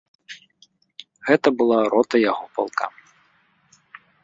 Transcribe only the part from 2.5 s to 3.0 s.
палка.